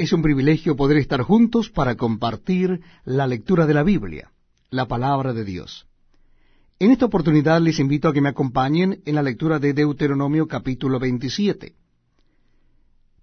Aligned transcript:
Es 0.00 0.14
un 0.14 0.22
privilegio 0.22 0.76
poder 0.76 0.96
estar 0.96 1.20
juntos 1.20 1.68
para 1.68 1.94
compartir 1.94 2.80
la 3.04 3.26
lectura 3.26 3.66
de 3.66 3.74
la 3.74 3.82
Biblia, 3.82 4.32
la 4.70 4.88
palabra 4.88 5.34
de 5.34 5.44
Dios. 5.44 5.86
En 6.78 6.90
esta 6.90 7.04
oportunidad 7.04 7.60
les 7.60 7.78
invito 7.78 8.08
a 8.08 8.14
que 8.14 8.22
me 8.22 8.30
acompañen 8.30 9.02
en 9.04 9.14
la 9.14 9.22
lectura 9.22 9.58
de 9.58 9.74
Deuteronomio 9.74 10.48
capítulo 10.48 10.98
27. 10.98 11.74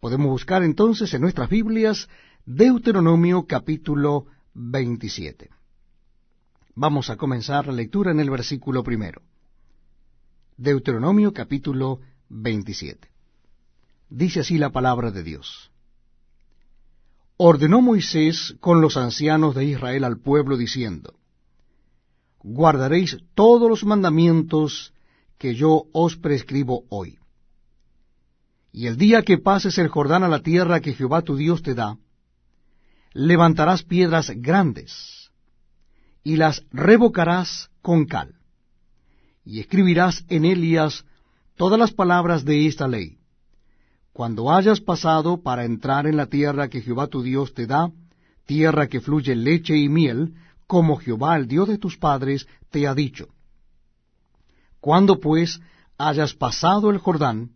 Podemos 0.00 0.28
buscar 0.28 0.62
entonces 0.62 1.12
en 1.12 1.20
nuestras 1.20 1.50
Biblias 1.50 2.08
Deuteronomio 2.46 3.46
capítulo 3.46 4.24
27. 4.54 5.50
Vamos 6.74 7.10
a 7.10 7.18
comenzar 7.18 7.66
la 7.66 7.74
lectura 7.74 8.12
en 8.12 8.20
el 8.20 8.30
versículo 8.30 8.82
primero. 8.82 9.20
Deuteronomio 10.56 11.34
capítulo 11.34 12.00
27. 12.30 13.10
Dice 14.08 14.40
así 14.40 14.56
la 14.56 14.70
palabra 14.70 15.10
de 15.10 15.22
Dios 15.22 15.71
ordenó 17.44 17.82
Moisés 17.82 18.54
con 18.60 18.80
los 18.80 18.96
ancianos 18.96 19.56
de 19.56 19.64
Israel 19.64 20.04
al 20.04 20.20
pueblo, 20.20 20.56
diciendo, 20.56 21.14
Guardaréis 22.38 23.18
todos 23.34 23.68
los 23.68 23.84
mandamientos 23.84 24.92
que 25.38 25.56
yo 25.56 25.86
os 25.92 26.16
prescribo 26.16 26.84
hoy. 26.88 27.18
Y 28.70 28.86
el 28.86 28.96
día 28.96 29.22
que 29.22 29.38
pases 29.38 29.78
el 29.78 29.88
Jordán 29.88 30.22
a 30.22 30.28
la 30.28 30.38
tierra 30.40 30.78
que 30.80 30.94
Jehová 30.94 31.22
tu 31.22 31.34
Dios 31.34 31.62
te 31.62 31.74
da, 31.74 31.98
levantarás 33.12 33.82
piedras 33.82 34.30
grandes, 34.36 35.32
y 36.22 36.36
las 36.36 36.64
revocarás 36.70 37.70
con 37.82 38.06
cal, 38.06 38.36
y 39.44 39.58
escribirás 39.58 40.24
en 40.28 40.44
ellas 40.44 41.04
todas 41.56 41.78
las 41.78 41.90
palabras 41.90 42.44
de 42.44 42.68
esta 42.68 42.86
ley 42.86 43.18
cuando 44.12 44.52
hayas 44.52 44.80
pasado 44.80 45.42
para 45.42 45.64
entrar 45.64 46.06
en 46.06 46.16
la 46.16 46.26
tierra 46.26 46.68
que 46.68 46.82
Jehová 46.82 47.06
tu 47.06 47.22
Dios 47.22 47.54
te 47.54 47.66
da, 47.66 47.90
tierra 48.46 48.88
que 48.88 49.00
fluye 49.00 49.34
leche 49.34 49.76
y 49.76 49.88
miel, 49.88 50.34
como 50.66 50.96
Jehová 50.96 51.36
el 51.36 51.48
Dios 51.48 51.68
de 51.68 51.78
tus 51.78 51.96
padres 51.96 52.46
te 52.70 52.86
ha 52.86 52.94
dicho. 52.94 53.28
Cuando 54.80 55.18
pues 55.20 55.60
hayas 55.96 56.34
pasado 56.34 56.90
el 56.90 56.98
Jordán, 56.98 57.52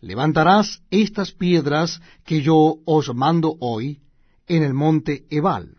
levantarás 0.00 0.82
estas 0.90 1.32
piedras 1.32 2.00
que 2.24 2.42
yo 2.42 2.76
os 2.84 3.14
mando 3.14 3.56
hoy 3.60 4.00
en 4.46 4.62
el 4.62 4.74
monte 4.74 5.26
Ebal, 5.30 5.78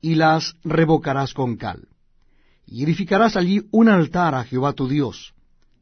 y 0.00 0.16
las 0.16 0.56
revocarás 0.64 1.32
con 1.32 1.56
cal, 1.56 1.88
y 2.66 2.82
edificarás 2.82 3.36
allí 3.36 3.66
un 3.70 3.88
altar 3.88 4.34
a 4.34 4.44
Jehová 4.44 4.72
tu 4.74 4.88
Dios, 4.88 5.32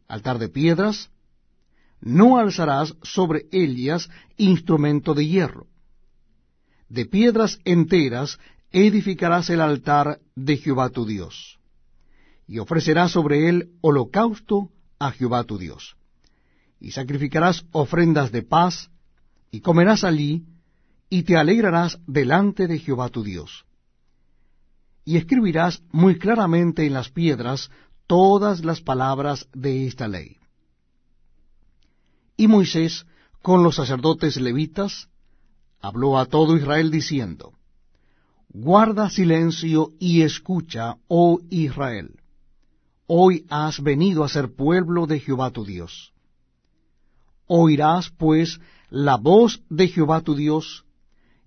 altar 0.07 0.39
de 0.39 0.49
piedras, 0.49 1.11
no 2.01 2.39
alzarás 2.39 2.95
sobre 3.03 3.47
ellas 3.53 4.09
instrumento 4.37 5.15
de 5.15 5.27
hierro. 5.27 5.67
De 6.89 7.07
piedras 7.07 7.59
enteras 7.65 8.39
edificarás 8.73 9.51
el 9.51 9.61
altar 9.61 10.21
de 10.35 10.57
Jehová 10.57 10.91
tu 10.91 11.05
Dios, 11.05 11.59
y 12.47 12.59
ofrecerás 12.59 13.13
sobre 13.13 13.49
él 13.49 13.71
holocausto 13.81 14.71
a 14.99 15.13
Jehová 15.13 15.45
tu 15.45 15.59
Dios. 15.59 15.97
Y 16.81 16.93
sacrificarás 16.93 17.65
ofrendas 17.73 18.33
de 18.33 18.43
paz, 18.43 18.91
y 19.51 19.61
comerás 19.61 20.05
allí, 20.05 20.45
y 21.11 21.25
te 21.25 21.37
alegrarás 21.37 21.99
delante 22.07 22.67
de 22.67 22.79
Jehová 22.79 23.09
tu 23.09 23.23
Dios. 23.23 23.65
Y 25.05 25.17
escribirás 25.17 25.83
muy 25.93 26.19
claramente 26.19 26.87
en 26.87 26.95
las 26.95 27.11
piedras 27.11 27.71
todas 28.07 28.65
las 28.65 28.81
palabras 28.81 29.49
de 29.53 29.87
esta 29.87 30.09
ley 30.09 30.40
y 32.41 32.49
Moisés, 32.49 33.05
con 33.43 33.63
los 33.63 33.77
sacerdotes 33.77 34.41
levitas, 34.41 35.11
habló 35.79 36.19
a 36.19 36.25
todo 36.25 36.57
Israel 36.57 36.91
diciendo, 36.91 37.53
Guarda 38.49 39.11
silencio 39.11 39.93
y 39.99 40.23
escucha, 40.23 40.97
oh 41.07 41.41
Israel. 41.51 42.19
Hoy 43.07 43.45
has 43.51 43.83
venido 43.83 44.25
a 44.25 44.31
ser 44.31 44.55
pueblo 44.55 45.07
de 45.07 45.21
Jehová 45.21 45.51
tu 45.51 45.67
Dios. 45.67 46.15
Oirás, 47.47 48.09
pues, 48.09 48.59
la 48.89 49.19
voz 49.19 49.63
de 49.69 49.89
Jehová 49.89 50.23
tu 50.23 50.35
Dios, 50.35 50.87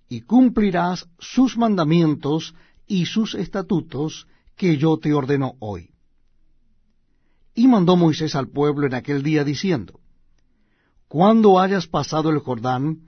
y 0.10 0.22
cumplirás 0.22 1.10
sus 1.18 1.58
mandamientos 1.58 2.54
y 2.86 3.08
sus 3.08 3.34
estatutos 3.34 4.28
que 4.56 4.78
yo 4.78 5.00
te 5.00 5.12
ordeno 5.12 5.56
hoy. 5.58 5.90
Y 7.56 7.68
mandó 7.68 7.96
Moisés 7.96 8.36
al 8.36 8.48
pueblo 8.50 8.86
en 8.86 8.94
aquel 8.94 9.24
día 9.24 9.44
diciendo, 9.44 10.00
cuando 11.14 11.60
hayas 11.60 11.86
pasado 11.86 12.32
el 12.32 12.40
Jordán, 12.40 13.02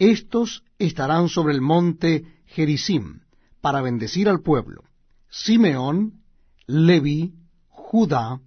éstos 0.00 0.64
estarán 0.80 1.28
sobre 1.28 1.54
el 1.54 1.60
monte 1.60 2.24
Gerizim, 2.46 3.20
para 3.60 3.82
bendecir 3.82 4.28
al 4.28 4.40
pueblo. 4.40 4.82
Simeón, 5.30 6.24
Leví, 6.66 7.34
Judá, 7.68 8.40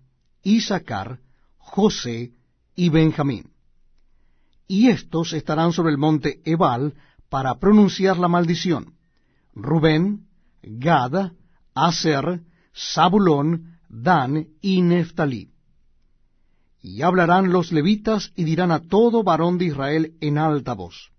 Isaacar, 0.43 1.21
José 1.55 2.33
y 2.75 2.89
Benjamín. 2.89 3.53
Y 4.67 4.89
éstos 4.89 5.31
estarán 5.31 5.71
sobre 5.71 5.91
el 5.93 5.97
monte 5.97 6.41
Ebal 6.43 6.93
para 7.29 7.57
pronunciar 7.57 8.17
la 8.17 8.27
maldición. 8.27 8.95
Rubén, 9.53 10.27
Gad, 10.61 11.31
Aser, 11.73 12.41
Zabulón, 12.75 13.79
Dan 13.87 14.49
y 14.59 14.81
Neftalí. 14.81 15.53
Y 16.81 17.01
hablarán 17.01 17.51
los 17.51 17.71
levitas 17.71 18.31
y 18.35 18.43
dirán 18.43 18.71
a 18.71 18.79
todo 18.79 19.23
varón 19.23 19.57
de 19.57 19.65
Israel 19.65 20.13
en 20.21 20.37
alta 20.37 20.73
voz, 20.73 21.11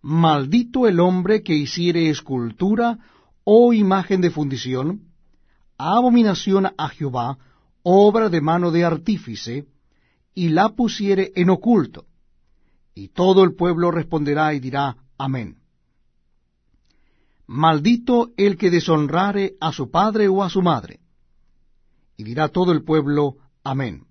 Maldito 0.00 0.86
el 0.86 1.00
hombre 1.00 1.42
que 1.42 1.54
hiciere 1.54 2.08
escultura 2.08 2.98
o 3.42 3.72
imagen 3.72 4.20
de 4.20 4.30
fundición, 4.30 5.08
abominación 5.76 6.72
a 6.76 6.88
Jehová, 6.88 7.38
obra 7.82 8.28
de 8.28 8.40
mano 8.40 8.70
de 8.70 8.84
artífice, 8.84 9.66
y 10.34 10.50
la 10.50 10.68
pusiere 10.70 11.32
en 11.34 11.50
oculto. 11.50 12.06
Y 12.94 13.08
todo 13.08 13.42
el 13.42 13.54
pueblo 13.54 13.90
responderá 13.90 14.54
y 14.54 14.60
dirá, 14.60 14.96
Amén. 15.16 15.58
Maldito 17.46 18.30
el 18.36 18.56
que 18.56 18.70
deshonrare 18.70 19.54
a 19.60 19.72
su 19.72 19.90
padre 19.90 20.28
o 20.28 20.42
a 20.42 20.50
su 20.50 20.62
madre. 20.62 21.00
Y 22.16 22.24
dirá 22.24 22.48
todo 22.48 22.72
el 22.72 22.84
pueblo, 22.84 23.36
Amén. 23.64 24.07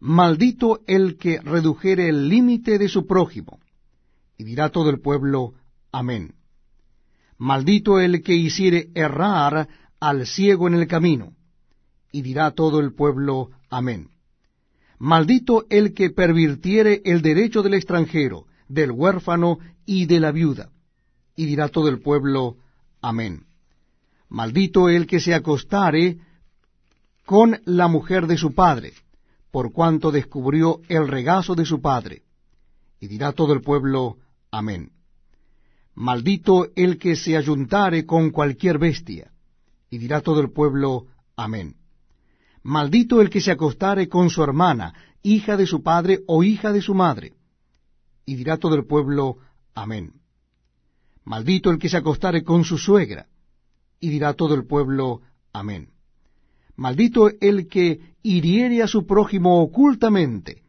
Maldito 0.00 0.80
el 0.86 1.18
que 1.18 1.40
redujere 1.40 2.08
el 2.08 2.30
límite 2.30 2.78
de 2.78 2.88
su 2.88 3.06
prójimo. 3.06 3.60
Y 4.38 4.44
dirá 4.44 4.70
todo 4.70 4.88
el 4.88 5.00
pueblo, 5.00 5.52
Amén. 5.92 6.34
Maldito 7.36 8.00
el 8.00 8.22
que 8.22 8.34
hiciere 8.34 8.88
errar 8.94 9.68
al 10.00 10.26
ciego 10.26 10.68
en 10.68 10.74
el 10.74 10.86
camino. 10.86 11.34
Y 12.12 12.22
dirá 12.22 12.52
todo 12.52 12.80
el 12.80 12.94
pueblo, 12.94 13.50
Amén. 13.68 14.08
Maldito 14.98 15.66
el 15.68 15.92
que 15.92 16.08
pervirtiere 16.08 17.02
el 17.04 17.20
derecho 17.20 17.62
del 17.62 17.74
extranjero, 17.74 18.46
del 18.68 18.92
huérfano 18.92 19.58
y 19.84 20.06
de 20.06 20.20
la 20.20 20.32
viuda. 20.32 20.70
Y 21.36 21.44
dirá 21.44 21.68
todo 21.68 21.90
el 21.90 22.00
pueblo, 22.00 22.56
Amén. 23.02 23.44
Maldito 24.30 24.88
el 24.88 25.06
que 25.06 25.20
se 25.20 25.34
acostare 25.34 26.20
con 27.26 27.60
la 27.66 27.86
mujer 27.86 28.26
de 28.26 28.38
su 28.38 28.54
padre 28.54 28.94
por 29.50 29.72
cuanto 29.72 30.10
descubrió 30.10 30.80
el 30.88 31.08
regazo 31.08 31.54
de 31.54 31.64
su 31.64 31.80
padre. 31.80 32.22
Y 33.00 33.08
dirá 33.08 33.32
todo 33.32 33.52
el 33.52 33.60
pueblo, 33.60 34.18
Amén. 34.50 34.92
Maldito 35.94 36.68
el 36.76 36.98
que 36.98 37.16
se 37.16 37.36
ayuntare 37.36 38.06
con 38.06 38.30
cualquier 38.30 38.78
bestia. 38.78 39.32
Y 39.90 39.98
dirá 39.98 40.20
todo 40.20 40.40
el 40.40 40.50
pueblo, 40.50 41.06
Amén. 41.36 41.76
Maldito 42.62 43.20
el 43.20 43.30
que 43.30 43.40
se 43.40 43.50
acostare 43.50 44.08
con 44.08 44.30
su 44.30 44.42
hermana, 44.42 44.94
hija 45.22 45.56
de 45.56 45.66
su 45.66 45.82
padre 45.82 46.20
o 46.26 46.42
hija 46.42 46.72
de 46.72 46.82
su 46.82 46.94
madre. 46.94 47.34
Y 48.26 48.36
dirá 48.36 48.58
todo 48.58 48.74
el 48.74 48.86
pueblo, 48.86 49.38
Amén. 49.74 50.12
Maldito 51.24 51.70
el 51.70 51.78
que 51.78 51.88
se 51.88 51.96
acostare 51.96 52.44
con 52.44 52.64
su 52.64 52.78
suegra. 52.78 53.26
Y 53.98 54.10
dirá 54.10 54.34
todo 54.34 54.54
el 54.54 54.66
pueblo, 54.66 55.22
Amén. 55.52 55.90
Maldito 56.80 57.28
el 57.42 57.68
que 57.68 58.00
hiriere 58.22 58.82
a 58.82 58.86
su 58.86 59.04
prójimo 59.04 59.60
ocultamente. 59.60 60.62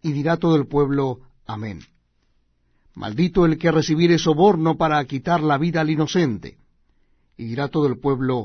Y 0.00 0.12
dirá 0.12 0.38
todo 0.38 0.56
el 0.56 0.66
pueblo, 0.66 1.20
Amén. 1.46 1.80
Maldito 2.94 3.44
el 3.44 3.58
que 3.58 3.70
recibiere 3.70 4.16
soborno 4.18 4.78
para 4.78 5.04
quitar 5.04 5.42
la 5.42 5.58
vida 5.58 5.82
al 5.82 5.90
inocente. 5.90 6.56
Y 7.36 7.44
dirá 7.44 7.68
todo 7.68 7.88
el 7.88 7.98
pueblo, 7.98 8.38